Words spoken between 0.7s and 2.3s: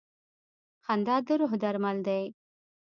•خندا د روح درمل دی.